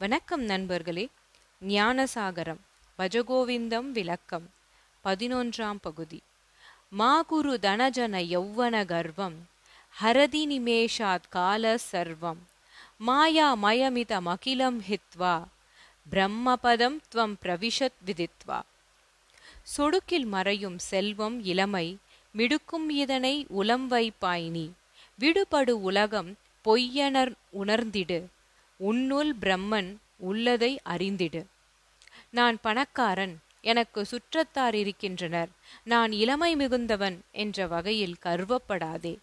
வணக்கம் 0.00 0.42
நண்பர்களே 0.42 1.08
ஞானசாகரம் 1.68 2.60
பஜகோவிந்தம் 2.98 3.90
விளக்கம் 3.90 4.50
பதினொன்றாம் 5.04 5.76
பகுதி. 5.82 6.22
மாகுரு 6.98 7.56
தனஜன 7.58 8.14
யௌவன 8.34 8.84
கர்வம் 8.84 9.34
ஹரதி 10.02 10.46
நிமேஷாத் 10.46 11.28
கால 11.28 11.78
சர்வம். 11.92 12.40
மாயா 12.96 13.56
மயமிதமகிலம் 13.56 14.80
ஹித்வா 14.88 15.44
பிரம்மபதம் 16.10 17.00
துவம் 17.14 17.34
பிரவிஷத் 17.42 18.00
விதித்வா. 18.06 18.60
சொடுக்கில் 19.62 20.26
மறையும் 20.26 20.78
செல்வம் 20.78 21.44
இளமை 21.44 21.98
மிடுக்கும் 22.32 22.90
இதனை 22.90 23.46
உலம் 23.58 23.90
வைப்பாய்னி 23.90 24.70
விடுபடு 25.20 25.70
உலகம் 25.70 26.36
பொய்யனர் 26.64 27.32
உணர்ந்திடு. 27.60 28.26
உன்னுள் 28.88 29.32
பிரம்மன் 29.40 29.90
உள்ளதை 30.16 30.80
அறிந்திடு. 30.88 31.40
நான் 32.30 32.58
பணக்காரன் 32.60 33.34
எனக்கு 33.60 34.00
சுற்றத்தார் 34.04 34.74
இருக்கின்றனர். 34.74 35.48
நான் 35.84 36.12
இளமை 36.12 36.56
மிகுந்தவன் 36.56 37.16
என்ற 37.32 37.66
வகையில் 37.66 38.16
கருவப்படாதே. 38.22 39.14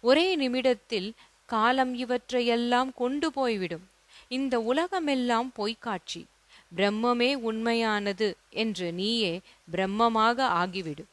ஒரே 0.00 0.36
நிமிடத்தில் 0.36 1.08
காலம் 1.46 1.94
இவற்றையெல்லாம் 1.94 2.92
கொண்டு 2.94 3.32
போய்விடும். 3.32 3.88
இந்த 4.28 4.60
உலகமெல்லாம் 4.60 5.52
பொய்க்காட்சி. 5.56 6.22
பிரம்மமே 6.76 7.34
உண்மையானது 7.34 8.36
என்று 8.50 8.92
நீயே 8.92 9.40
பிரம்மமாக 9.72 10.38
ஆகிவிடு. 10.62 11.04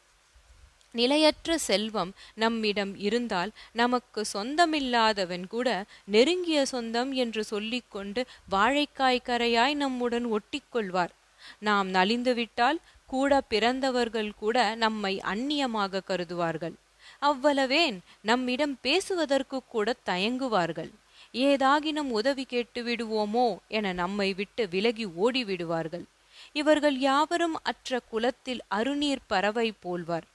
நிலையற்ற 0.93 1.57
செல்வம் 1.57 2.11
நம்மிடம் 2.33 2.93
இருந்தால் 2.97 3.51
நமக்கு 3.73 4.21
சொந்தமில்லாதவன் 4.33 5.45
கூட 5.47 5.67
நெருங்கிய 6.05 6.61
சொந்தம் 6.65 7.11
என்று 7.23 7.43
சொல்லிக்கொண்டு 7.43 8.23
வாழைக்காய் 8.51 9.25
கரையாய் 9.29 9.75
நம்முடன் 9.75 10.27
ஒட்டிக்கொள்வார். 10.33 11.13
நாம் 11.59 11.87
நலிந்துவிட்டால் 11.93 12.79
கூட 13.05 13.41
பிறந்தவர்கள் 13.41 14.31
கூட 14.35 14.57
நம்மை 14.75 15.13
அந்நியமாக 15.33 16.03
கருதுவார்கள். 16.07 16.75
அவ்வளவேன் 17.21 17.97
நம்மிடம் 18.21 18.75
பேசுவதற்கு 18.81 19.57
கூட 19.67 19.95
தயங்குவார்கள். 20.05 20.91
ஏதாகினும் 21.33 22.09
உதவி 22.19 22.43
கேட்டு 22.43 22.81
விடுவோமோ 22.83 23.47
என 23.67 23.93
நம்மை 23.93 24.29
விட்டு 24.33 24.63
விலகி 24.69 25.05
ஓடிவிடுவார்கள். 25.23 26.05
இவர்கள் 26.53 26.97
யாவரும் 26.99 27.57
அற்ற 27.63 27.99
குலத்தில் 28.11 28.61
அருநீர் 28.69 29.27
பறவை 29.27 29.67
போல்வார். 29.85 30.27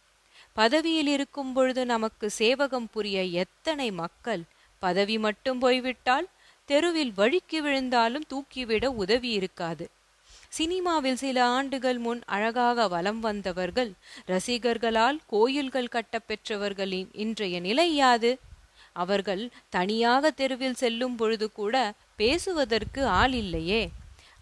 பதவியில் 0.58 1.06
இருக்கும் 1.06 1.52
பொழுது 1.52 1.86
நமக்கு 1.86 2.30
சேவகம் 2.30 2.88
புரிய 2.90 3.22
எத்தனை 3.22 3.90
மக்கள் 3.90 4.42
பதவி 4.78 5.18
மட்டும் 5.18 5.58
போய்விட்டால் 5.58 6.26
தெருவில் 6.64 7.12
வழுக்கி 7.16 7.60
விழுந்தாலும் 7.60 8.26
தூக்கிவிட 8.30 8.86
உதவி 8.86 9.30
இருக்காது. 9.30 9.84
சினிமாவில் 10.48 11.16
சில 11.16 11.44
ஆண்டுகள் 11.44 11.98
முன் 11.98 12.20
அழகாக 12.26 12.88
வலம் 12.88 13.20
வந்தவர்கள் 13.20 13.92
ரசிகர்களால் 14.26 15.18
கோயில்கள் 15.26 15.92
கட்டப்பெற்றவர்களின் 15.92 17.08
இன்றைய 17.12 17.60
நிலை 17.60 17.88
யாது? 17.94 18.38
அவர்கள் 18.92 19.50
தனியாக 19.70 20.30
தெருவில் 20.30 20.80
செல்லும் 20.82 21.16
பொழுது 21.16 21.52
கூட 21.52 21.92
பேசுவதற்கு 22.16 23.06
ஆள் 23.20 23.32
இல்லையே. 23.32 23.82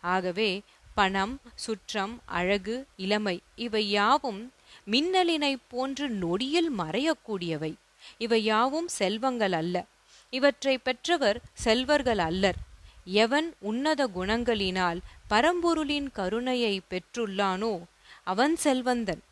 ஆகவே 0.00 0.50
பணம் 0.94 1.34
சுற்றம் 1.54 2.20
அழகு 2.38 2.76
இளமை 2.96 3.36
இவை 3.56 3.90
யாவும் 3.90 4.42
மின்னலினைப் 4.84 5.66
போன்று 5.68 6.08
நொடியில் 6.08 6.70
மறையக்கூடியவை. 6.78 7.74
இவை 8.18 8.44
யாவும் 8.44 8.88
செல்வங்கள் 8.88 9.52
அல்ல. 9.52 9.84
இவற்றை 10.30 10.78
பெற்றவர் 10.78 11.40
செல்வர்கள் 11.52 12.18
அல்லர். 12.18 12.58
எவன் 13.04 13.54
உன்னத 13.60 14.08
குணங்களினால் 14.08 15.00
பரம்பொருளின் 15.30 16.08
கருணையை 16.12 16.80
பெற்றுள்ளானோ 16.90 17.82
அவன் 18.24 18.56
செல்வந்தன். 18.56 19.22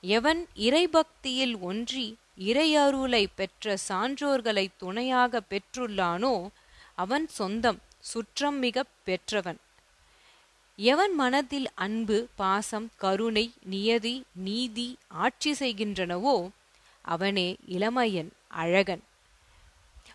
எவன் 0.00 0.46
இறைபக்தியில் 0.54 1.60
ஒன்றி 1.60 2.16
இறையருளை 2.38 3.26
பெற்ற 3.34 3.76
சான்றோர்களை 3.88 4.66
துணையாக 4.76 5.42
பெற்றுள்ளானோ 5.50 6.48
அவன் 6.94 7.26
சொந்தம் 7.28 7.80
சுற்றம் 8.00 8.58
மிக 8.58 8.84
பெற்றவன். 9.04 9.58
எவன் 10.88 11.14
மனதில் 11.14 11.66
அன்பு 11.74 12.26
பாசம் 12.36 12.90
கருணை 12.96 13.52
நியதி 13.64 14.12
நீதி 14.32 14.86
ஆட்சி 15.08 15.52
செய்கின்றனவோ 15.52 16.34
அவனே 17.04 17.56
இளமையன் 17.66 18.30
அழகன். 18.48 19.02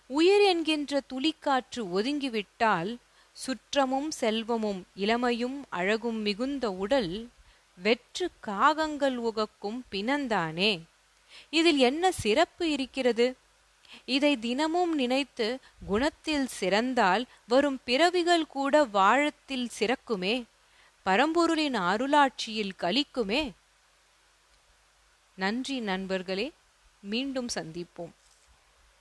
உயிர் 0.07 0.41
என்கின்ற 0.41 1.01
துளிக்காற்று 1.09 1.81
ஒதுங்கிவிட்டால் 1.97 2.91
சுற்றமும் 3.37 4.09
செல்வமும் 4.09 4.81
இளமையும் 4.95 5.57
அழகும் 5.69 6.19
மிகுந்த 6.21 6.71
உடல் 6.71 7.29
வெற்று 7.77 8.29
காகங்கள் 8.47 9.15
உகக்கும் 9.15 9.79
பிணந்தானே. 9.91 10.73
இதில் 11.49 11.77
என்ன 11.77 12.11
சிறப்பு 12.11 12.71
இருக்கிறது? 12.71 13.35
இதை 14.05 14.37
தினமும் 14.39 14.95
நினைத்து 14.95 15.59
குணத்தில் 15.85 16.47
சிறந்தால் 16.47 17.25
வரும் 17.47 17.79
பிறவிகள் 17.85 18.47
கூட 18.47 18.83
வாழத்தில் 18.83 19.69
சிறக்குமே. 19.79 20.35
பரம்பொருளின் 21.05 21.77
அருளாட்சியில் 21.89 22.75
கலிக்குமே 22.79 23.51
நன்றி 25.37 25.79
நண்பர்களே 25.79 26.51
மீண்டும் 26.99 27.49
சந்திப்போம். 27.55 28.13